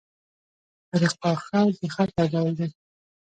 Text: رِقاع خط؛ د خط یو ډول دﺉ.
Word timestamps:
رِقاع 1.01 1.35
خط؛ 1.45 1.71
د 1.79 1.83
خط 1.93 2.09
یو 2.17 2.27
ډول 2.33 2.51
دﺉ. 2.59 2.69